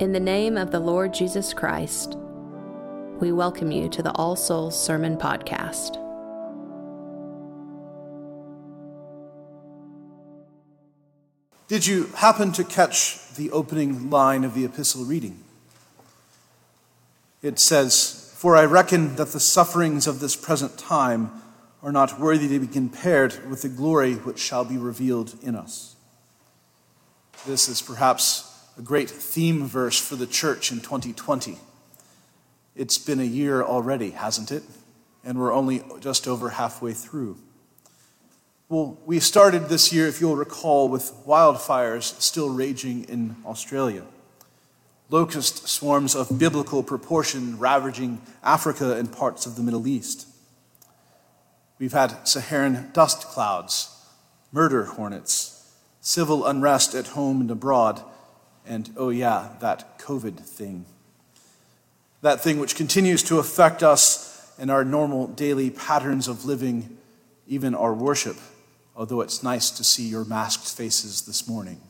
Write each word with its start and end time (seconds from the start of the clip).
In 0.00 0.12
the 0.12 0.20
name 0.20 0.56
of 0.56 0.70
the 0.70 0.78
Lord 0.78 1.12
Jesus 1.12 1.52
Christ, 1.52 2.16
we 3.18 3.32
welcome 3.32 3.72
you 3.72 3.88
to 3.88 4.00
the 4.00 4.12
All 4.12 4.36
Souls 4.36 4.80
Sermon 4.80 5.16
Podcast. 5.16 5.96
Did 11.66 11.84
you 11.84 12.04
happen 12.14 12.52
to 12.52 12.62
catch 12.62 13.34
the 13.34 13.50
opening 13.50 14.08
line 14.08 14.44
of 14.44 14.54
the 14.54 14.64
epistle 14.64 15.04
reading? 15.04 15.42
It 17.42 17.58
says, 17.58 18.32
For 18.36 18.54
I 18.54 18.66
reckon 18.66 19.16
that 19.16 19.32
the 19.32 19.40
sufferings 19.40 20.06
of 20.06 20.20
this 20.20 20.36
present 20.36 20.78
time 20.78 21.32
are 21.82 21.90
not 21.90 22.20
worthy 22.20 22.46
to 22.46 22.60
be 22.60 22.68
compared 22.68 23.50
with 23.50 23.62
the 23.62 23.68
glory 23.68 24.14
which 24.14 24.38
shall 24.38 24.64
be 24.64 24.76
revealed 24.76 25.34
in 25.42 25.56
us. 25.56 25.96
This 27.44 27.68
is 27.68 27.82
perhaps 27.82 28.48
a 28.78 28.82
great 28.82 29.10
theme 29.10 29.66
verse 29.66 29.98
for 29.98 30.14
the 30.14 30.26
church 30.26 30.70
in 30.70 30.78
2020. 30.78 31.58
It's 32.76 32.96
been 32.96 33.18
a 33.18 33.24
year 33.24 33.60
already, 33.60 34.10
hasn't 34.10 34.52
it? 34.52 34.62
And 35.24 35.36
we're 35.36 35.52
only 35.52 35.82
just 35.98 36.28
over 36.28 36.50
halfway 36.50 36.92
through. 36.92 37.38
Well, 38.68 38.96
we 39.04 39.18
started 39.18 39.68
this 39.68 39.92
year, 39.92 40.06
if 40.06 40.20
you'll 40.20 40.36
recall, 40.36 40.88
with 40.88 41.12
wildfires 41.26 42.20
still 42.20 42.50
raging 42.50 43.04
in 43.04 43.34
Australia. 43.44 44.04
Locust 45.10 45.66
swarms 45.66 46.14
of 46.14 46.38
biblical 46.38 46.84
proportion 46.84 47.58
ravaging 47.58 48.20
Africa 48.44 48.92
and 48.96 49.10
parts 49.10 49.44
of 49.44 49.56
the 49.56 49.62
Middle 49.62 49.88
East. 49.88 50.28
We've 51.80 51.92
had 51.92 52.28
Saharan 52.28 52.90
dust 52.92 53.22
clouds, 53.22 53.90
murder 54.52 54.84
hornets, 54.84 55.74
civil 56.00 56.46
unrest 56.46 56.94
at 56.94 57.08
home 57.08 57.40
and 57.40 57.50
abroad, 57.50 58.02
and 58.68 58.90
oh, 58.96 59.08
yeah, 59.08 59.48
that 59.60 59.98
COVID 59.98 60.38
thing. 60.38 60.84
That 62.22 62.40
thing 62.40 62.58
which 62.58 62.76
continues 62.76 63.22
to 63.24 63.38
affect 63.38 63.82
us 63.82 64.52
in 64.58 64.70
our 64.70 64.84
normal 64.84 65.26
daily 65.26 65.70
patterns 65.70 66.28
of 66.28 66.44
living, 66.44 66.98
even 67.46 67.74
our 67.74 67.94
worship 67.94 68.36
although 68.98 69.20
it's 69.20 69.44
nice 69.44 69.70
to 69.70 69.84
see 69.84 70.08
your 70.08 70.24
masked 70.24 70.76
faces 70.76 71.22
this 71.22 71.48
morning. 71.48 71.80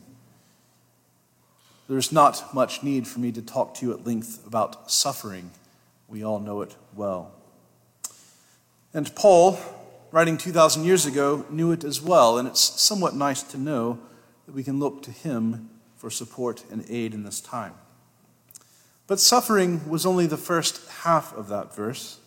There's 1.89 2.11
not 2.11 2.53
much 2.53 2.83
need 2.83 3.07
for 3.07 3.19
me 3.19 3.31
to 3.31 3.41
talk 3.41 3.73
to 3.75 3.85
you 3.87 3.91
at 3.91 4.05
length 4.05 4.45
about 4.45 4.91
suffering. 4.91 5.49
We 6.07 6.23
all 6.23 6.39
know 6.39 6.61
it 6.61 6.75
well. 6.95 7.31
And 8.93 9.13
Paul, 9.15 9.59
writing 10.11 10.37
2,000 10.37 10.85
years 10.85 11.07
ago, 11.07 11.47
knew 11.49 11.71
it 11.71 11.83
as 11.83 11.99
well, 11.99 12.37
and 12.37 12.47
it's 12.47 12.61
somewhat 12.61 13.15
nice 13.15 13.41
to 13.41 13.57
know 13.57 13.97
that 14.45 14.53
we 14.53 14.63
can 14.63 14.79
look 14.79 15.01
to 15.03 15.11
him 15.11 15.67
for 15.99 16.09
support 16.09 16.63
and 16.71 16.85
aid 16.89 17.13
in 17.13 17.23
this 17.23 17.41
time. 17.41 17.73
But 19.05 19.19
suffering 19.19 19.87
was 19.89 20.05
only 20.05 20.27
the 20.27 20.37
first 20.37 20.87
half 21.01 21.35
of 21.35 21.49
that 21.49 21.75
verse. 21.75 22.19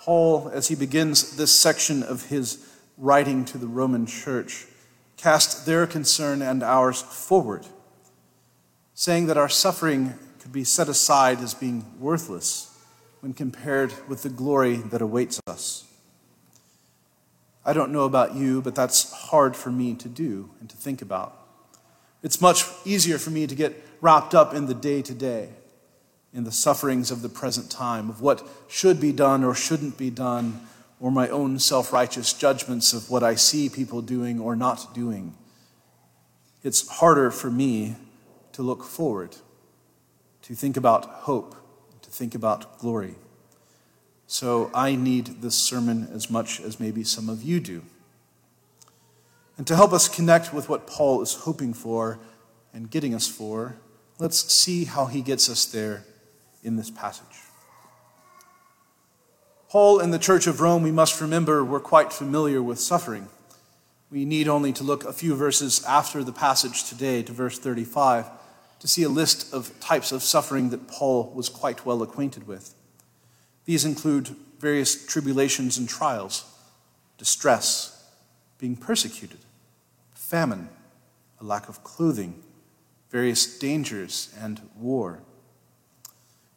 Paul, 0.00 0.48
as 0.54 0.68
he 0.68 0.76
begins 0.76 1.36
this 1.36 1.50
section 1.50 2.04
of 2.04 2.26
his 2.26 2.64
writing 2.96 3.44
to 3.46 3.58
the 3.58 3.66
Roman 3.66 4.06
church, 4.06 4.66
cast 5.16 5.66
their 5.66 5.84
concern 5.86 6.42
and 6.42 6.62
ours 6.62 7.02
forward, 7.02 7.66
saying 8.94 9.26
that 9.26 9.36
our 9.36 9.48
suffering 9.48 10.14
could 10.38 10.52
be 10.52 10.64
set 10.64 10.88
aside 10.88 11.40
as 11.40 11.54
being 11.54 11.84
worthless 11.98 12.78
when 13.18 13.34
compared 13.34 13.92
with 14.08 14.22
the 14.22 14.28
glory 14.28 14.76
that 14.76 15.02
awaits 15.02 15.40
us. 15.48 15.88
I 17.64 17.72
don't 17.72 17.90
know 17.90 18.04
about 18.04 18.36
you, 18.36 18.62
but 18.62 18.76
that's 18.76 19.12
hard 19.12 19.56
for 19.56 19.72
me 19.72 19.94
to 19.94 20.08
do 20.08 20.50
and 20.60 20.70
to 20.70 20.76
think 20.76 21.02
about. 21.02 21.39
It's 22.22 22.40
much 22.40 22.64
easier 22.84 23.18
for 23.18 23.30
me 23.30 23.46
to 23.46 23.54
get 23.54 23.74
wrapped 24.00 24.34
up 24.34 24.54
in 24.54 24.66
the 24.66 24.74
day 24.74 25.02
to 25.02 25.14
day, 25.14 25.50
in 26.32 26.44
the 26.44 26.52
sufferings 26.52 27.10
of 27.10 27.22
the 27.22 27.28
present 27.28 27.70
time, 27.70 28.10
of 28.10 28.20
what 28.20 28.46
should 28.68 29.00
be 29.00 29.12
done 29.12 29.42
or 29.44 29.54
shouldn't 29.54 29.96
be 29.96 30.10
done, 30.10 30.60
or 31.00 31.10
my 31.10 31.28
own 31.28 31.58
self 31.58 31.92
righteous 31.92 32.32
judgments 32.32 32.92
of 32.92 33.10
what 33.10 33.22
I 33.22 33.34
see 33.34 33.68
people 33.68 34.02
doing 34.02 34.38
or 34.38 34.54
not 34.54 34.94
doing. 34.94 35.34
It's 36.62 36.86
harder 36.88 37.30
for 37.30 37.50
me 37.50 37.96
to 38.52 38.62
look 38.62 38.84
forward, 38.84 39.36
to 40.42 40.54
think 40.54 40.76
about 40.76 41.06
hope, 41.06 41.56
to 42.02 42.10
think 42.10 42.34
about 42.34 42.78
glory. 42.78 43.14
So 44.26 44.70
I 44.74 44.94
need 44.94 45.42
this 45.42 45.54
sermon 45.54 46.08
as 46.12 46.30
much 46.30 46.60
as 46.60 46.78
maybe 46.78 47.02
some 47.02 47.28
of 47.28 47.42
you 47.42 47.60
do. 47.60 47.82
And 49.60 49.66
to 49.66 49.76
help 49.76 49.92
us 49.92 50.08
connect 50.08 50.54
with 50.54 50.70
what 50.70 50.86
Paul 50.86 51.20
is 51.20 51.34
hoping 51.34 51.74
for 51.74 52.18
and 52.72 52.90
getting 52.90 53.14
us 53.14 53.28
for, 53.28 53.76
let's 54.18 54.50
see 54.50 54.86
how 54.86 55.04
he 55.04 55.20
gets 55.20 55.50
us 55.50 55.66
there 55.66 56.06
in 56.64 56.76
this 56.76 56.88
passage. 56.88 57.26
Paul 59.68 60.00
and 60.00 60.14
the 60.14 60.18
Church 60.18 60.46
of 60.46 60.62
Rome, 60.62 60.82
we 60.82 60.90
must 60.90 61.20
remember, 61.20 61.62
were 61.62 61.78
quite 61.78 62.10
familiar 62.10 62.62
with 62.62 62.80
suffering. 62.80 63.28
We 64.10 64.24
need 64.24 64.48
only 64.48 64.72
to 64.72 64.82
look 64.82 65.04
a 65.04 65.12
few 65.12 65.34
verses 65.34 65.84
after 65.84 66.24
the 66.24 66.32
passage 66.32 66.84
today 66.84 67.22
to 67.24 67.32
verse 67.32 67.58
35 67.58 68.30
to 68.78 68.88
see 68.88 69.02
a 69.02 69.10
list 69.10 69.52
of 69.52 69.78
types 69.78 70.10
of 70.10 70.22
suffering 70.22 70.70
that 70.70 70.88
Paul 70.88 71.30
was 71.34 71.50
quite 71.50 71.84
well 71.84 72.02
acquainted 72.02 72.48
with. 72.48 72.74
These 73.66 73.84
include 73.84 74.34
various 74.58 75.04
tribulations 75.04 75.76
and 75.76 75.86
trials, 75.86 76.50
distress, 77.18 78.10
being 78.56 78.74
persecuted, 78.74 79.40
famine, 80.30 80.68
a 81.40 81.44
lack 81.44 81.68
of 81.68 81.82
clothing, 81.82 82.40
various 83.10 83.58
dangers, 83.58 84.32
and 84.40 84.60
war. 84.76 85.18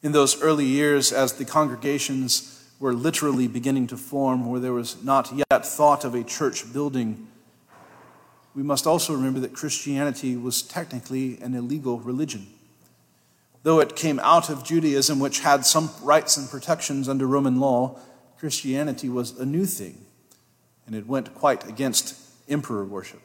In 0.03 0.11
those 0.11 0.39
early 0.43 0.65
years, 0.65 1.11
as 1.11 1.33
the 1.33 1.45
congregations 1.45 2.69
were 2.79 2.93
literally 2.93 3.47
beginning 3.47 3.87
to 3.87 3.97
form, 3.97 4.47
where 4.47 4.59
there 4.59 4.73
was 4.73 5.03
not 5.03 5.33
yet 5.33 5.65
thought 5.65 6.05
of 6.05 6.13
a 6.13 6.23
church 6.23 6.71
building, 6.71 7.27
we 8.53 8.61
must 8.61 8.85
also 8.85 9.11
remember 9.11 9.39
that 9.39 9.55
Christianity 9.55 10.37
was 10.37 10.61
technically 10.61 11.41
an 11.41 11.55
illegal 11.55 11.99
religion. 11.99 12.45
Though 13.63 13.79
it 13.79 13.95
came 13.95 14.19
out 14.19 14.51
of 14.51 14.63
Judaism, 14.63 15.19
which 15.19 15.39
had 15.39 15.65
some 15.65 15.89
rights 16.03 16.37
and 16.37 16.47
protections 16.47 17.09
under 17.09 17.25
Roman 17.25 17.59
law, 17.59 17.97
Christianity 18.37 19.09
was 19.09 19.39
a 19.39 19.47
new 19.47 19.65
thing, 19.65 20.05
and 20.85 20.95
it 20.95 21.07
went 21.07 21.33
quite 21.33 21.67
against 21.67 22.15
emperor 22.47 22.85
worship. 22.85 23.21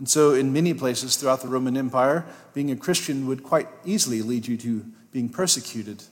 And 0.00 0.08
so, 0.08 0.32
in 0.32 0.50
many 0.50 0.72
places 0.72 1.16
throughout 1.16 1.42
the 1.42 1.48
Roman 1.48 1.76
Empire, 1.76 2.24
being 2.54 2.70
a 2.70 2.76
Christian 2.76 3.26
would 3.26 3.44
quite 3.44 3.68
easily 3.84 4.22
lead 4.22 4.46
you 4.46 4.56
to 4.56 4.86
being 5.12 5.28
persecuted 5.28 6.02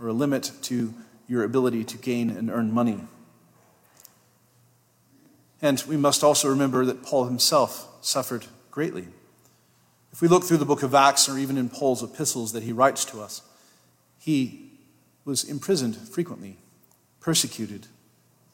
or 0.00 0.08
a 0.08 0.12
limit 0.12 0.50
to 0.62 0.92
your 1.28 1.44
ability 1.44 1.84
to 1.84 1.96
gain 1.98 2.30
and 2.30 2.50
earn 2.50 2.74
money. 2.74 3.00
And 5.62 5.80
we 5.86 5.96
must 5.96 6.24
also 6.24 6.48
remember 6.48 6.84
that 6.84 7.04
Paul 7.04 7.26
himself 7.26 7.86
suffered 8.00 8.46
greatly. 8.72 9.06
If 10.12 10.20
we 10.20 10.26
look 10.26 10.42
through 10.42 10.56
the 10.56 10.64
book 10.64 10.82
of 10.82 10.92
Acts 10.92 11.28
or 11.28 11.38
even 11.38 11.56
in 11.56 11.68
Paul's 11.68 12.02
epistles 12.02 12.50
that 12.52 12.64
he 12.64 12.72
writes 12.72 13.04
to 13.04 13.20
us, 13.20 13.42
he 14.18 14.72
was 15.24 15.44
imprisoned 15.44 15.94
frequently, 15.94 16.56
persecuted, 17.20 17.86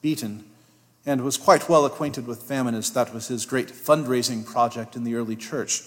beaten, 0.03 0.43
and 1.05 1.21
was 1.21 1.37
quite 1.37 1.69
well 1.69 1.85
acquainted 1.85 2.25
with 2.25 2.41
famine, 2.41 2.75
as 2.75 2.91
that 2.91 3.13
was 3.13 3.27
his 3.27 3.45
great 3.45 3.69
fundraising 3.69 4.45
project 4.45 4.95
in 4.95 5.03
the 5.03 5.15
early 5.15 5.35
church, 5.35 5.83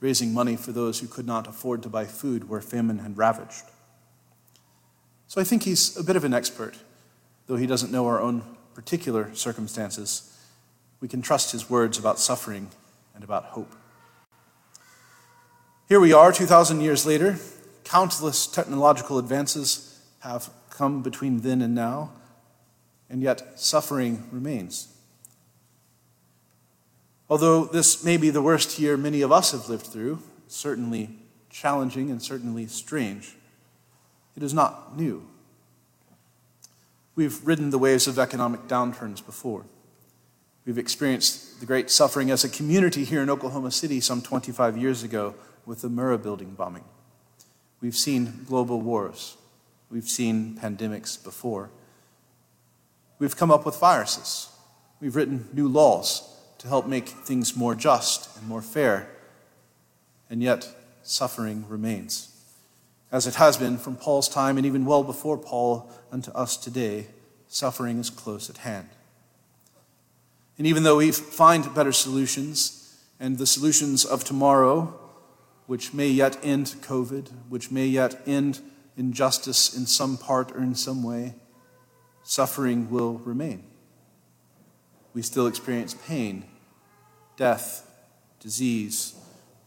raising 0.00 0.32
money 0.32 0.56
for 0.56 0.72
those 0.72 1.00
who 1.00 1.06
could 1.06 1.26
not 1.26 1.48
afford 1.48 1.82
to 1.82 1.88
buy 1.88 2.04
food 2.04 2.48
where 2.48 2.60
famine 2.60 3.00
had 3.00 3.18
ravaged. 3.18 3.64
So 5.26 5.40
I 5.40 5.44
think 5.44 5.64
he's 5.64 5.96
a 5.96 6.04
bit 6.04 6.16
of 6.16 6.24
an 6.24 6.34
expert, 6.34 6.76
though 7.46 7.56
he 7.56 7.66
doesn't 7.66 7.92
know 7.92 8.06
our 8.06 8.20
own 8.20 8.42
particular 8.74 9.34
circumstances. 9.34 10.36
We 11.00 11.08
can 11.08 11.22
trust 11.22 11.52
his 11.52 11.68
words 11.68 11.98
about 11.98 12.18
suffering 12.18 12.68
and 13.14 13.24
about 13.24 13.44
hope. 13.46 13.74
Here 15.88 16.00
we 16.00 16.12
are, 16.12 16.32
2,000 16.32 16.80
years 16.80 17.04
later. 17.04 17.38
Countless 17.82 18.46
technological 18.46 19.18
advances 19.18 20.00
have 20.20 20.50
come 20.70 21.02
between 21.02 21.40
then 21.40 21.62
and 21.62 21.74
now, 21.74 22.12
and 23.10 23.20
yet 23.20 23.60
suffering 23.60 24.28
remains. 24.30 24.88
Although 27.28 27.64
this 27.64 28.04
may 28.04 28.16
be 28.16 28.30
the 28.30 28.42
worst 28.42 28.78
year 28.78 28.96
many 28.96 29.20
of 29.20 29.32
us 29.32 29.52
have 29.52 29.68
lived 29.68 29.86
through, 29.86 30.20
certainly 30.46 31.10
challenging 31.50 32.10
and 32.10 32.22
certainly 32.22 32.66
strange. 32.66 33.36
It 34.36 34.42
is 34.42 34.54
not 34.54 34.96
new. 34.96 35.26
We've 37.16 37.44
ridden 37.46 37.70
the 37.70 37.78
waves 37.78 38.06
of 38.06 38.18
economic 38.18 38.66
downturns 38.68 39.24
before. 39.24 39.64
We've 40.64 40.78
experienced 40.78 41.60
the 41.60 41.66
great 41.66 41.90
suffering 41.90 42.30
as 42.30 42.44
a 42.44 42.48
community 42.48 43.04
here 43.04 43.22
in 43.22 43.30
Oklahoma 43.30 43.70
City 43.72 44.00
some 44.00 44.22
25 44.22 44.76
years 44.76 45.02
ago 45.02 45.34
with 45.66 45.82
the 45.82 45.88
Murrah 45.88 46.22
building 46.22 46.54
bombing. 46.54 46.84
We've 47.80 47.96
seen 47.96 48.44
global 48.46 48.80
wars. 48.80 49.36
We've 49.90 50.08
seen 50.08 50.56
pandemics 50.56 51.22
before. 51.22 51.70
We've 53.20 53.36
come 53.36 53.52
up 53.52 53.64
with 53.64 53.78
viruses. 53.78 54.48
We've 55.00 55.14
written 55.14 55.48
new 55.52 55.68
laws 55.68 56.26
to 56.58 56.68
help 56.68 56.86
make 56.86 57.08
things 57.08 57.54
more 57.54 57.74
just 57.74 58.36
and 58.36 58.48
more 58.48 58.62
fair. 58.62 59.08
And 60.28 60.42
yet, 60.42 60.68
suffering 61.02 61.66
remains. 61.68 62.28
As 63.12 63.26
it 63.26 63.34
has 63.34 63.56
been 63.56 63.76
from 63.76 63.96
Paul's 63.96 64.28
time 64.28 64.56
and 64.56 64.66
even 64.66 64.86
well 64.86 65.04
before 65.04 65.36
Paul 65.36 65.90
unto 66.10 66.30
us 66.32 66.56
today, 66.56 67.06
suffering 67.46 67.98
is 67.98 68.08
close 68.10 68.48
at 68.48 68.58
hand. 68.58 68.88
And 70.56 70.66
even 70.66 70.82
though 70.82 70.96
we 70.96 71.12
find 71.12 71.74
better 71.74 71.92
solutions, 71.92 72.80
and 73.18 73.36
the 73.36 73.46
solutions 73.46 74.04
of 74.04 74.24
tomorrow, 74.24 74.98
which 75.66 75.92
may 75.92 76.08
yet 76.08 76.38
end 76.42 76.66
COVID, 76.80 77.28
which 77.50 77.70
may 77.70 77.86
yet 77.86 78.20
end 78.26 78.60
injustice 78.96 79.76
in 79.76 79.84
some 79.86 80.16
part 80.16 80.52
or 80.52 80.58
in 80.58 80.74
some 80.74 81.02
way, 81.02 81.34
suffering 82.30 82.88
will 82.88 83.14
remain. 83.24 83.64
We 85.14 85.22
still 85.22 85.48
experience 85.48 85.94
pain, 85.94 86.44
death, 87.36 87.90
disease, 88.38 89.16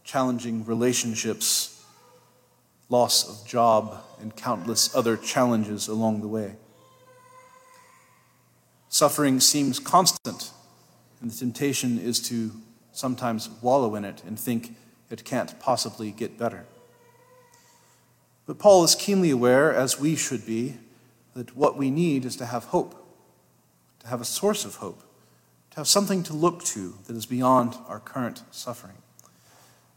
challenging 0.02 0.64
relationships, 0.64 1.84
loss 2.88 3.28
of 3.28 3.46
job, 3.46 4.02
and 4.18 4.34
countless 4.34 4.96
other 4.96 5.18
challenges 5.18 5.88
along 5.88 6.22
the 6.22 6.28
way. 6.28 6.56
Suffering 8.88 9.40
seems 9.40 9.78
constant, 9.78 10.50
and 11.20 11.30
the 11.30 11.36
temptation 11.36 11.98
is 11.98 12.18
to 12.30 12.50
sometimes 12.92 13.50
wallow 13.60 13.94
in 13.94 14.06
it 14.06 14.22
and 14.26 14.40
think 14.40 14.74
it 15.10 15.22
can't 15.26 15.60
possibly 15.60 16.10
get 16.10 16.38
better. 16.38 16.64
But 18.46 18.58
Paul 18.58 18.84
is 18.84 18.94
keenly 18.94 19.30
aware, 19.30 19.74
as 19.74 20.00
we 20.00 20.16
should 20.16 20.46
be, 20.46 20.78
that 21.34 21.56
what 21.56 21.76
we 21.76 21.90
need 21.90 22.24
is 22.24 22.36
to 22.36 22.46
have 22.46 22.64
hope, 22.64 22.94
to 24.00 24.06
have 24.06 24.20
a 24.20 24.24
source 24.24 24.64
of 24.64 24.76
hope, 24.76 25.02
to 25.70 25.76
have 25.76 25.88
something 25.88 26.22
to 26.22 26.32
look 26.32 26.64
to 26.64 26.94
that 27.06 27.16
is 27.16 27.26
beyond 27.26 27.76
our 27.88 28.00
current 28.00 28.42
suffering. 28.50 28.96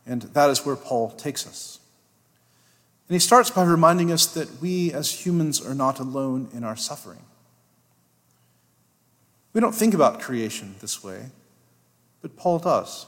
And 0.06 0.24
that 0.24 0.50
is 0.50 0.66
where 0.66 0.76
Paul 0.76 1.12
takes 1.12 1.46
us. 1.46 1.80
And 3.08 3.16
he 3.16 3.20
starts 3.20 3.50
by 3.50 3.64
reminding 3.64 4.12
us 4.12 4.26
that 4.28 4.62
we 4.62 4.92
as 4.92 5.26
humans 5.26 5.66
are 5.66 5.76
not 5.76 6.00
alone 6.00 6.50
in 6.54 6.64
our 6.64 6.76
suffering. 6.76 7.24
We 9.54 9.62
don't 9.62 9.76
think 9.76 9.94
about 9.94 10.20
creation 10.20 10.76
this 10.82 11.04
way, 11.04 11.28
but 12.22 12.36
Paul 12.36 12.60
does. 12.60 13.06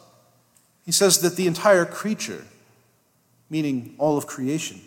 He 0.86 0.92
says 0.92 1.20
that 1.20 1.36
the 1.36 1.48
entire 1.48 1.86
creature, 1.86 2.46
meaning 3.50 3.96
all 3.98 4.18
of 4.18 4.26
creation, 4.26 4.82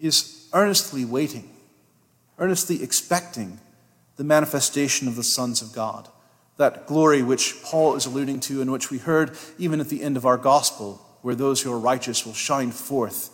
is 0.00 0.48
earnestly 0.52 1.04
waiting, 1.04 1.50
earnestly 2.38 2.82
expecting 2.82 3.60
the 4.16 4.24
manifestation 4.24 5.08
of 5.08 5.16
the 5.16 5.22
sons 5.22 5.62
of 5.62 5.72
God. 5.72 6.08
That 6.56 6.86
glory 6.86 7.22
which 7.22 7.62
Paul 7.62 7.94
is 7.94 8.04
alluding 8.06 8.40
to 8.40 8.60
and 8.60 8.70
which 8.72 8.90
we 8.90 8.98
heard 8.98 9.36
even 9.58 9.80
at 9.80 9.88
the 9.88 10.02
end 10.02 10.16
of 10.16 10.26
our 10.26 10.36
gospel, 10.36 11.00
where 11.22 11.34
those 11.34 11.62
who 11.62 11.72
are 11.72 11.78
righteous 11.78 12.26
will 12.26 12.34
shine 12.34 12.72
forth 12.72 13.30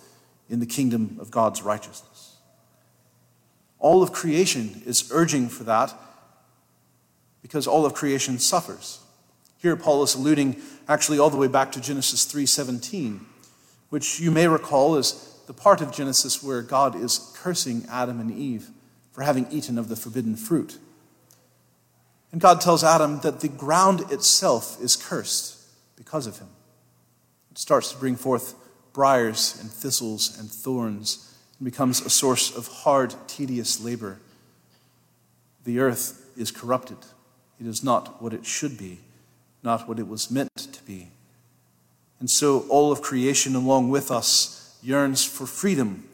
in 0.49 0.61
the 0.61 0.67
kingdom 0.67 1.17
of 1.21 1.31
God's 1.31 1.63
righteousness. 1.63 2.37
All 3.79 4.03
of 4.03 4.13
creation 4.13 4.83
is 4.87 5.11
urging 5.13 5.49
for 5.49 5.65
that 5.65 5.95
because 7.43 7.67
all 7.67 7.85
of 7.85 7.95
creation 7.95 8.39
suffers. 8.39 9.01
Here 9.59 9.77
Paul 9.77 10.03
is 10.03 10.15
alluding 10.15 10.61
actually 10.89 11.19
all 11.19 11.31
the 11.31 11.37
way 11.37 11.49
back 11.49 11.73
to 11.73 11.81
Genesis 11.81 12.25
3:17, 12.27 13.27
which 13.89 14.21
you 14.21 14.31
may 14.31 14.49
recall 14.49 14.97
is 14.97 15.31
the 15.47 15.55
part 15.55 15.81
of 15.81 15.93
Genesis 15.93 16.43
where 16.43 16.63
God 16.63 16.95
is 16.95 17.33
cursing 17.35 17.87
Adam 17.91 18.21
and 18.21 18.31
Eve 18.31 18.71
for 19.15 19.23
having 19.23 19.47
eaten 19.51 19.79
of 19.79 19.89
the 19.89 19.97
forbidden 19.97 20.35
fruit. 20.35 20.77
And 22.33 22.41
God 22.41 22.61
tells 22.61 22.83
Adam 22.83 23.21
that 23.21 23.41
the 23.41 23.49
ground 23.49 24.01
itself 24.11 24.83
is 24.83 24.97
cursed 24.97 25.57
because 25.95 26.27
of 26.27 26.41
him. 26.41 26.49
It 27.53 27.59
starts 27.59 27.93
to 27.93 27.99
bring 27.99 28.17
forth 28.17 28.57
briars 28.93 29.57
and 29.61 29.71
thistles 29.71 30.37
and 30.39 30.51
thorns 30.51 31.33
and 31.59 31.65
becomes 31.65 32.01
a 32.01 32.11
source 32.11 32.55
of 32.55 32.67
hard, 32.67 33.15
tedious 33.29 33.81
labor. 33.81 34.19
The 35.63 35.79
earth 35.79 36.29
is 36.37 36.51
corrupted. 36.51 36.99
It 37.61 37.69
is 37.69 37.85
not 37.85 38.21
what 38.21 38.35
it 38.35 38.45
should 38.45 38.77
be, 38.77 38.99
not 39.63 39.89
what 39.89 40.01
it 40.01 40.09
was 40.09 40.29
meant 40.29 40.57
to 40.57 40.83
be. 40.85 41.11
And 42.19 42.29
so 42.29 42.67
all 42.69 42.91
of 42.91 43.01
creation, 43.01 43.55
along 43.55 43.91
with 43.91 44.11
us, 44.11 44.77
yearns 44.83 45.25
for 45.25 45.47
freedom, 45.47 46.09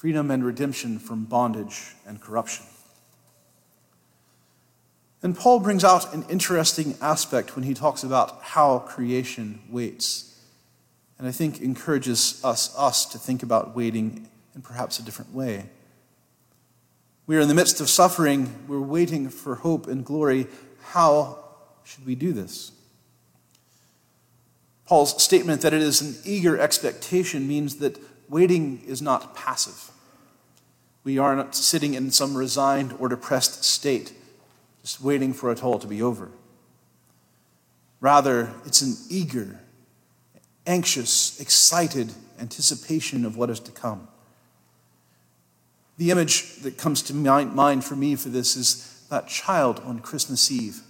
freedom 0.00 0.30
and 0.30 0.42
redemption 0.42 0.98
from 0.98 1.26
bondage 1.26 1.94
and 2.06 2.22
corruption. 2.22 2.64
And 5.22 5.36
Paul 5.36 5.60
brings 5.60 5.84
out 5.84 6.14
an 6.14 6.24
interesting 6.30 6.94
aspect 7.02 7.54
when 7.54 7.66
he 7.66 7.74
talks 7.74 8.02
about 8.02 8.40
how 8.40 8.78
creation 8.78 9.60
waits. 9.68 10.40
And 11.18 11.28
I 11.28 11.32
think 11.32 11.60
encourages 11.60 12.42
us, 12.42 12.74
us 12.78 13.04
to 13.12 13.18
think 13.18 13.42
about 13.42 13.76
waiting 13.76 14.26
in 14.54 14.62
perhaps 14.62 14.98
a 14.98 15.02
different 15.02 15.34
way. 15.34 15.66
We 17.26 17.36
are 17.36 17.40
in 17.40 17.48
the 17.48 17.54
midst 17.54 17.82
of 17.82 17.90
suffering, 17.90 18.54
we're 18.66 18.80
waiting 18.80 19.28
for 19.28 19.56
hope 19.56 19.86
and 19.86 20.02
glory. 20.02 20.46
How 20.80 21.44
should 21.84 22.06
we 22.06 22.14
do 22.14 22.32
this? 22.32 22.72
Paul's 24.86 25.22
statement 25.22 25.60
that 25.60 25.74
it 25.74 25.82
is 25.82 26.00
an 26.00 26.16
eager 26.24 26.58
expectation 26.58 27.46
means 27.46 27.76
that 27.76 27.98
waiting 28.30 28.82
is 28.86 29.02
not 29.02 29.34
passive. 29.36 29.89
We 31.02 31.18
are 31.18 31.34
not 31.34 31.54
sitting 31.54 31.94
in 31.94 32.10
some 32.10 32.36
resigned 32.36 32.94
or 32.98 33.08
depressed 33.08 33.64
state, 33.64 34.12
just 34.82 35.00
waiting 35.00 35.32
for 35.32 35.50
it 35.50 35.64
all 35.64 35.78
to 35.78 35.86
be 35.86 36.02
over. 36.02 36.30
Rather, 38.00 38.52
it's 38.64 38.82
an 38.82 38.96
eager, 39.08 39.60
anxious, 40.66 41.40
excited 41.40 42.12
anticipation 42.38 43.24
of 43.24 43.36
what 43.36 43.50
is 43.50 43.60
to 43.60 43.72
come. 43.72 44.08
The 45.98 46.10
image 46.10 46.56
that 46.62 46.78
comes 46.78 47.02
to 47.02 47.14
mind 47.14 47.84
for 47.84 47.96
me 47.96 48.16
for 48.16 48.30
this 48.30 48.56
is 48.56 49.04
that 49.10 49.28
child 49.28 49.80
on 49.84 50.00
Christmas 50.00 50.50
Eve 50.50 50.80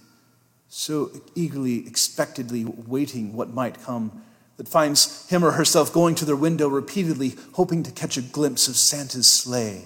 so 0.73 1.11
eagerly, 1.35 1.85
expectedly 1.85 2.63
waiting 2.63 3.33
what 3.33 3.49
might 3.49 3.81
come, 3.81 4.23
that 4.55 4.69
finds 4.69 5.27
him 5.29 5.43
or 5.43 5.51
herself 5.51 5.91
going 5.91 6.15
to 6.15 6.23
their 6.23 6.35
window 6.35 6.69
repeatedly, 6.69 7.35
hoping 7.53 7.83
to 7.83 7.91
catch 7.91 8.15
a 8.15 8.21
glimpse 8.21 8.69
of 8.69 8.77
Santa's 8.77 9.27
sleigh. 9.27 9.83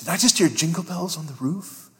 Did 0.00 0.08
I 0.08 0.16
just 0.16 0.36
hear 0.38 0.48
jingle 0.48 0.82
bells 0.82 1.16
on 1.16 1.26
the 1.26 1.34
roof? 1.34 1.90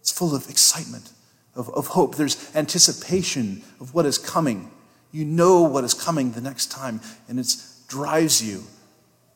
It's 0.00 0.12
full 0.12 0.34
of 0.34 0.48
excitement, 0.48 1.10
of, 1.56 1.68
of 1.70 1.88
hope. 1.88 2.14
There's 2.14 2.54
anticipation 2.54 3.64
of 3.80 3.92
what 3.92 4.06
is 4.06 4.16
coming. 4.16 4.70
You 5.10 5.24
know 5.24 5.62
what 5.62 5.82
is 5.82 5.94
coming 5.94 6.30
the 6.32 6.40
next 6.40 6.70
time, 6.70 7.00
and 7.28 7.40
it 7.40 7.56
drives 7.88 8.40
you, 8.46 8.62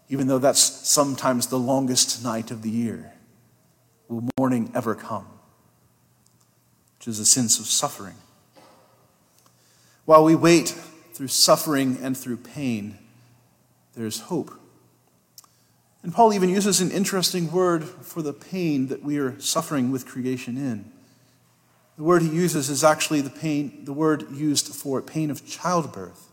even 0.09 0.29
though 0.29 0.39
that's 0.39 0.61
sometimes 0.61 1.49
the 1.49 1.59
longest 1.59 2.23
night 2.23 2.53
of 2.53 2.63
the 2.63 2.71
year. 2.71 3.13
Will 4.09 4.29
morning 4.39 4.71
ever 4.75 4.95
come? 4.95 5.27
which 7.03 7.09
is 7.09 7.19
a 7.19 7.27
sense 7.27 7.59
of 7.59 7.67
suffering. 7.67 8.15
While 10.05 10.23
we 10.23 10.37
wait 10.37 10.69
through 11.15 11.27
suffering 11.27 11.99
and 12.01 12.17
through 12.17 12.37
pain, 12.37 12.97
there's 13.95 14.21
hope. 14.21 14.53
And 16.03 16.13
Paul 16.13 16.35
even 16.35 16.49
uses 16.49 16.81
an 16.81 16.91
interesting 16.91 17.53
word 17.53 17.85
for 17.85 18.23
the 18.23 18.33
pain 18.33 18.89
that 18.89 19.05
we 19.05 19.19
are 19.19 19.39
suffering 19.41 19.93
with 19.93 20.07
creation 20.07 20.57
in. 20.57 20.91
The 21.97 22.03
word 22.03 22.23
he 22.23 22.29
uses 22.29 22.69
is 22.69 22.83
actually 22.83 23.21
the 23.21 23.31
pain, 23.31 23.85
the 23.85 23.93
word 23.93 24.31
used 24.33 24.75
for 24.75 25.01
pain 25.01 25.31
of 25.31 25.47
childbirth, 25.47 26.29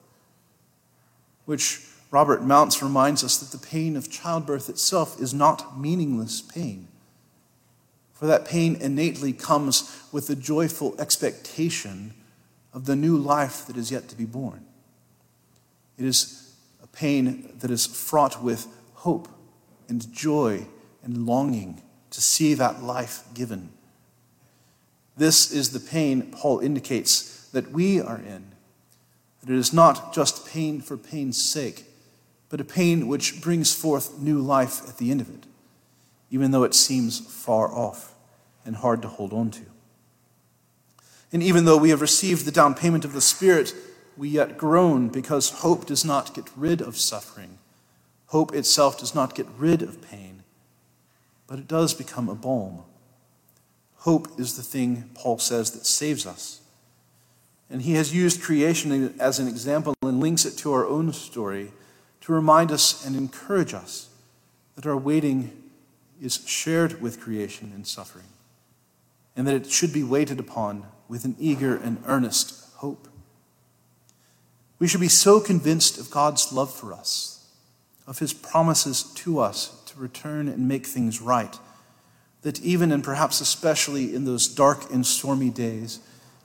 which 1.45 1.85
Robert 2.11 2.43
Mounce 2.43 2.81
reminds 2.81 3.23
us 3.23 3.37
that 3.37 3.55
the 3.55 3.63
pain 3.63 3.95
of 3.95 4.09
childbirth 4.09 4.69
itself 4.69 5.21
is 5.21 5.33
not 5.33 5.79
meaningless 5.79 6.41
pain. 6.41 6.87
For 8.13 8.25
that 8.25 8.45
pain 8.45 8.75
innately 8.75 9.31
comes 9.31 10.01
with 10.11 10.27
the 10.27 10.35
joyful 10.35 10.99
expectation 10.99 12.13
of 12.73 12.85
the 12.85 12.95
new 12.95 13.17
life 13.17 13.65
that 13.67 13.77
is 13.77 13.91
yet 13.91 14.07
to 14.09 14.15
be 14.15 14.25
born. 14.25 14.65
It 15.97 16.05
is 16.05 16.55
a 16.81 16.87
pain 16.87 17.53
that 17.59 17.69
is 17.69 17.85
fraught 17.85 18.41
with 18.43 18.67
hope 18.95 19.27
and 19.89 20.11
joy 20.13 20.67
and 21.03 21.25
longing 21.25 21.81
to 22.11 22.21
see 22.21 22.53
that 22.53 22.81
life 22.81 23.23
given. 23.33 23.69
This 25.17 25.51
is 25.51 25.71
the 25.71 25.79
pain 25.79 26.31
Paul 26.31 26.59
indicates 26.59 27.49
that 27.49 27.71
we 27.71 27.99
are 27.99 28.17
in. 28.17 28.45
That 29.41 29.51
it 29.51 29.57
is 29.57 29.73
not 29.73 30.13
just 30.13 30.47
pain 30.47 30.79
for 30.79 30.95
pain's 30.95 31.41
sake, 31.41 31.85
but 32.47 32.61
a 32.61 32.65
pain 32.65 33.07
which 33.07 33.41
brings 33.41 33.73
forth 33.73 34.19
new 34.19 34.39
life 34.39 34.87
at 34.87 34.97
the 34.97 35.11
end 35.11 35.21
of 35.21 35.29
it 35.29 35.45
even 36.29 36.51
though 36.51 36.63
it 36.63 36.75
seems 36.75 37.19
far 37.19 37.73
off 37.73 38.13
and 38.65 38.77
hard 38.77 39.01
to 39.01 39.07
hold 39.07 39.33
on 39.33 39.51
to. 39.51 39.65
And 41.31 41.43
even 41.43 41.65
though 41.65 41.77
we 41.77 41.89
have 41.89 42.01
received 42.01 42.45
the 42.45 42.51
down 42.51 42.75
payment 42.75 43.05
of 43.05 43.13
the 43.13 43.21
Spirit, 43.21 43.73
we 44.17 44.29
yet 44.29 44.57
groan 44.57 45.09
because 45.09 45.49
hope 45.61 45.85
does 45.85 46.03
not 46.03 46.33
get 46.33 46.49
rid 46.55 46.81
of 46.81 46.97
suffering. 46.97 47.57
Hope 48.29 48.53
itself 48.53 48.99
does 48.99 49.15
not 49.15 49.33
get 49.33 49.47
rid 49.57 49.81
of 49.81 50.01
pain, 50.01 50.43
but 51.47 51.57
it 51.57 51.67
does 51.67 51.95
become 51.95 52.29
a 52.29 52.35
balm. 52.35 52.83
Hope 53.97 54.39
is 54.39 54.55
the 54.55 54.61
thing, 54.61 55.09
Paul 55.15 55.39
says, 55.39 55.71
that 55.71 55.85
saves 55.85 56.27
us. 56.27 56.61
And 57.71 57.81
he 57.81 57.93
has 57.93 58.13
used 58.13 58.41
creation 58.41 59.15
as 59.19 59.39
an 59.39 59.47
example 59.47 59.95
and 60.03 60.19
links 60.19 60.45
it 60.45 60.57
to 60.59 60.73
our 60.73 60.85
own 60.85 61.11
story 61.11 61.71
to 62.21 62.31
remind 62.31 62.71
us 62.71 63.03
and 63.03 63.15
encourage 63.15 63.73
us 63.73 64.09
that 64.75 64.85
our 64.85 64.97
waiting 64.97 65.63
is 66.21 66.43
shared 66.45 67.01
with 67.01 67.19
creation 67.19 67.71
in 67.75 67.83
suffering, 67.83 68.27
and 69.35 69.47
that 69.47 69.55
it 69.55 69.71
should 69.71 69.91
be 69.91 70.03
waited 70.03 70.39
upon 70.39 70.85
with 71.07 71.25
an 71.25 71.35
eager 71.39 71.75
and 71.75 72.03
earnest 72.05 72.71
hope. 72.75 73.07
We 74.77 74.87
should 74.87 75.01
be 75.01 75.07
so 75.07 75.39
convinced 75.39 75.97
of 75.97 76.11
God's 76.11 76.53
love 76.53 76.71
for 76.71 76.93
us, 76.93 77.38
of 78.09 78.17
his 78.17 78.33
promises 78.33 79.03
to 79.03 79.39
us 79.39 79.83
to 79.85 79.99
return 79.99 80.47
and 80.47 80.67
make 80.67 80.87
things 80.87 81.21
right, 81.21 81.59
that 82.41 82.59
even 82.61 82.91
and 82.91 83.03
perhaps 83.03 83.39
especially 83.39 84.15
in 84.15 84.25
those 84.25 84.47
dark 84.47 84.91
and 84.91 85.05
stormy 85.05 85.51
days, 85.51 85.99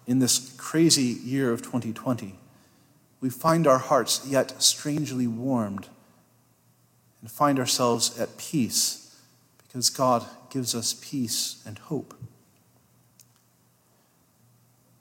in 0.07 0.19
this 0.19 0.55
crazy 0.59 1.19
year 1.25 1.51
of 1.51 1.63
2020, 1.63 2.39
we 3.23 3.31
find 3.31 3.67
our 3.67 3.79
hearts 3.79 4.27
yet 4.29 4.63
strangely 4.63 5.27
warmed 5.27 5.89
and 7.23 7.31
find 7.31 7.59
ourselves 7.59 8.21
at 8.21 8.37
peace 8.37 9.19
because 9.67 9.89
God 9.89 10.27
gives 10.51 10.75
us 10.75 10.93
peace 10.93 11.63
and 11.67 11.79
hope. 11.79 12.13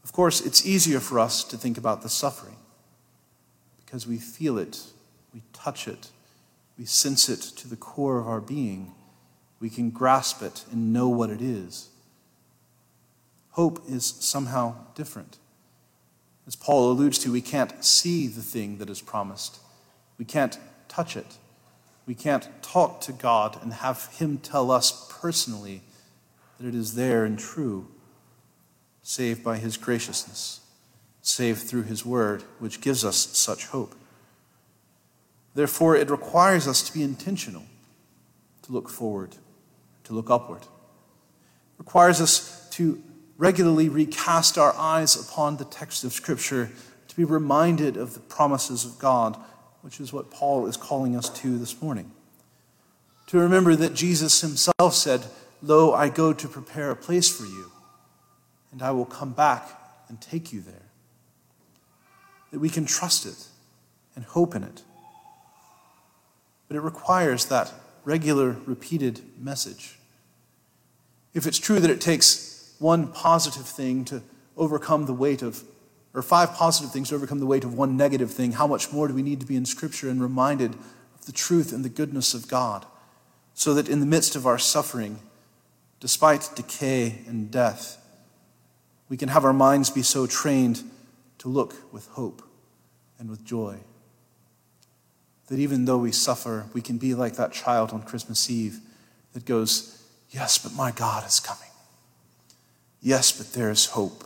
Of 0.06 0.14
course, 0.14 0.40
it's 0.40 0.66
easier 0.66 1.02
for 1.02 1.20
us 1.20 1.44
to 1.44 1.58
think 1.58 1.78
about 1.78 2.04
the 2.04 2.10
suffering 2.10 2.56
because 3.86 4.08
we 4.08 4.18
feel 4.18 4.58
it, 4.58 4.80
we 5.34 5.42
touch 5.52 5.90
it, 5.90 6.08
we 6.78 6.86
sense 6.86 7.30
it 7.30 7.42
to 7.58 7.68
the 7.68 7.76
core 7.76 8.20
of 8.20 8.28
our 8.28 8.42
being. 8.42 8.94
We 9.60 9.70
can 9.70 9.90
grasp 9.90 10.42
it 10.42 10.66
and 10.72 10.92
know 10.92 11.08
what 11.08 11.30
it 11.30 11.42
is. 11.42 11.90
Hope 13.52 13.84
is 13.88 14.06
somehow 14.06 14.76
different. 14.96 15.38
As 16.48 16.56
Paul 16.56 16.92
alludes 16.92 17.20
to, 17.20 17.32
we 17.32 17.42
can't 17.42 17.84
see 17.84 18.28
the 18.28 18.42
thing 18.42 18.78
that 18.80 18.90
is 18.90 19.02
promised, 19.02 19.60
we 20.18 20.26
can't 20.26 20.58
touch 20.88 21.16
it. 21.16 21.38
We 22.06 22.16
can't 22.16 22.50
talk 22.62 23.00
to 23.02 23.14
God 23.14 23.58
and 23.62 23.74
have 23.74 24.08
Him 24.18 24.38
tell 24.38 24.72
us 24.72 25.08
personally 25.22 25.82
that 26.58 26.68
it 26.68 26.76
is 26.76 26.96
there 26.96 27.24
and 27.24 27.40
true, 27.40 27.88
save 29.02 29.44
by 29.44 29.58
His 29.58 29.78
graciousness, 29.78 30.60
save 31.22 31.60
through 31.60 31.84
His 31.84 32.06
Word, 32.06 32.44
which 32.60 32.82
gives 32.82 33.06
us 33.06 33.18
such 33.18 33.68
hope. 33.68 33.96
Therefore, 35.56 35.96
it 35.96 36.10
requires 36.10 36.68
us 36.68 36.82
to 36.84 36.94
be 36.94 37.04
intentional, 37.04 37.64
to 38.64 38.72
look 38.72 38.90
forward, 38.90 39.36
to 40.06 40.14
look 40.14 40.30
upward. 40.30 40.62
It 40.64 41.80
requires 41.80 42.20
us 42.20 42.68
to 42.72 43.02
regularly 43.38 43.90
recast 43.90 44.58
our 44.58 44.74
eyes 44.76 45.16
upon 45.16 45.58
the 45.58 45.66
text 45.66 46.04
of 46.04 46.14
Scripture 46.14 46.72
to 47.08 47.16
be 47.16 47.24
reminded 47.24 47.98
of 47.98 48.14
the 48.16 48.20
promises 48.20 48.86
of 48.86 48.98
God, 48.98 49.38
which 49.82 50.00
is 50.00 50.12
what 50.12 50.32
Paul 50.32 50.66
is 50.66 50.78
calling 50.78 51.16
us 51.16 51.30
to 51.42 51.58
this 51.58 51.82
morning. 51.82 52.12
To 53.28 53.38
remember 53.38 53.76
that 53.76 53.94
Jesus 53.94 54.42
himself 54.42 54.94
said, 54.94 55.24
Lo, 55.62 55.94
I 55.94 56.10
go 56.10 56.34
to 56.34 56.48
prepare 56.48 56.90
a 56.90 56.96
place 56.96 57.30
for 57.30 57.46
you, 57.46 57.72
and 58.72 58.82
I 58.82 58.92
will 58.92 59.06
come 59.06 59.34
back 59.34 59.70
and 60.10 60.20
take 60.20 60.52
you 60.52 60.62
there. 60.62 60.90
That 62.52 62.60
we 62.60 62.70
can 62.70 62.86
trust 62.86 63.26
it 63.26 63.48
and 64.16 64.26
hope 64.26 64.56
in 64.56 64.64
it. 64.64 64.82
But 66.68 66.78
it 66.78 66.82
requires 66.82 67.46
that 67.46 67.72
regular, 68.04 68.58
repeated 68.66 69.22
message. 69.40 69.98
If 71.34 71.48
it's 71.48 71.60
true 71.60 71.80
that 71.80 71.90
it 71.90 72.02
takes 72.02 72.76
one 72.80 73.08
positive 73.08 73.66
thing 73.66 74.06
to 74.06 74.22
overcome 74.58 75.06
the 75.06 75.14
weight 75.14 75.42
of, 75.42 75.64
or 76.14 76.22
five 76.22 76.54
positive 76.54 76.92
things 76.92 77.10
to 77.10 77.16
overcome 77.16 77.40
the 77.40 77.46
weight 77.46 77.64
of 77.64 77.74
one 77.74 77.98
negative 77.98 78.32
thing, 78.32 78.54
how 78.54 78.68
much 78.68 78.92
more 78.92 79.08
do 79.08 79.14
we 79.14 79.24
need 79.24 79.40
to 79.40 79.46
be 79.46 79.56
in 79.56 79.66
Scripture 79.66 80.10
and 80.10 80.22
reminded 80.22 80.76
of 81.16 81.26
the 81.26 81.32
truth 81.32 81.72
and 81.74 81.84
the 81.84 81.90
goodness 81.90 82.34
of 82.34 82.48
God, 82.48 82.86
so 83.54 83.74
that 83.74 83.90
in 83.90 84.00
the 84.00 84.06
midst 84.06 84.36
of 84.36 84.46
our 84.46 84.58
suffering, 84.58 85.20
despite 86.00 86.50
decay 86.56 87.24
and 87.28 87.50
death, 87.50 87.98
we 89.10 89.18
can 89.18 89.30
have 89.30 89.46
our 89.46 89.54
minds 89.54 89.90
be 89.90 90.02
so 90.02 90.28
trained 90.28 90.84
to 91.38 91.48
look 91.48 91.76
with 91.94 92.08
hope 92.10 92.42
and 93.20 93.30
with 93.30 93.44
joy. 93.46 93.78
That 95.48 95.60
even 95.60 95.86
though 95.86 95.98
we 95.98 96.12
suffer, 96.12 96.68
we 96.74 96.82
can 96.82 96.98
be 96.98 97.14
like 97.14 97.36
that 97.36 97.52
child 97.52 97.92
on 97.92 98.04
Christmas 98.04 98.50
Eve 98.50 98.80
that 99.34 99.46
goes, 99.46 100.04
Yes, 100.30 100.58
but 100.58 100.74
my 100.74 100.92
God 100.92 101.28
is 101.28 101.40
coming. 101.40 101.70
Yes, 103.02 103.32
but 103.32 103.54
there 103.54 103.70
is 103.70 103.88
hope. 103.88 104.24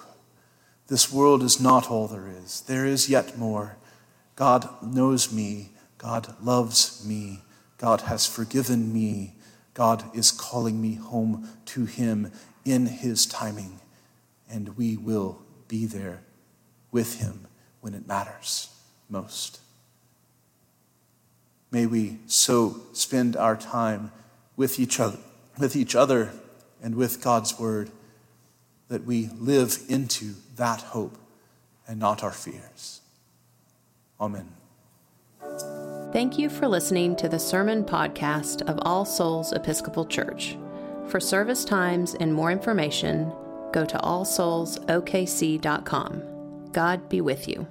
This 0.88 1.12
world 1.12 1.44
is 1.44 1.60
not 1.60 1.92
all 1.92 2.08
there 2.08 2.28
is. 2.28 2.62
There 2.62 2.86
is 2.86 3.10
yet 3.10 3.38
more. 3.38 3.76
God 4.36 4.70
knows 4.82 5.34
me. 5.34 5.72
God 5.98 6.34
loves 6.42 7.06
me. 7.06 7.42
God 7.78 8.02
has 8.02 8.26
forgiven 8.26 8.94
me. 8.94 9.34
God 9.74 10.04
is 10.16 10.32
calling 10.32 10.82
me 10.82 10.94
home 10.96 11.50
to 11.66 11.86
Him 11.86 12.32
in 12.64 12.86
His 12.86 13.26
timing. 13.26 13.80
And 14.50 14.78
we 14.78 14.96
will 14.96 15.40
be 15.68 15.86
there 15.86 16.22
with 16.92 17.20
Him 17.20 17.48
when 17.82 17.94
it 17.94 18.08
matters 18.08 18.70
most. 19.10 19.60
May 21.72 21.86
we 21.86 22.18
so 22.28 22.82
spend 22.94 23.36
our 23.36 23.56
time 23.56 24.12
with 24.56 24.80
each 24.80 25.00
other, 25.00 25.20
with 25.58 25.76
each 25.76 25.96
other 25.96 26.32
and 26.82 26.96
with 26.96 27.22
God's 27.22 27.60
Word 27.60 27.92
that 28.88 29.06
we 29.06 29.30
live 29.38 29.80
into 29.90 30.36
that 30.56 30.82
hope 30.82 31.18
and 31.88 32.00
not 32.00 32.24
our 32.24 32.32
fears. 32.32 33.02
Amen. 34.20 34.48
Thank 36.14 36.40
you 36.40 36.50
for 36.50 36.68
listening 36.68 37.16
to 37.18 37.30
the 37.30 37.40
sermon 37.40 37.84
podcast 37.84 38.68
of 38.68 38.80
All 38.84 39.06
Souls 39.06 39.54
Episcopal 39.54 40.06
Church. 40.06 40.58
For 41.08 41.20
service 41.20 41.66
times 41.66 42.16
and 42.16 42.34
more 42.34 42.52
information, 42.52 43.32
go 43.72 43.86
to 43.86 43.98
allsoulsokc.com. 43.98 46.24
God 46.72 47.10
be 47.10 47.22
with 47.22 47.48
you. 47.48 47.68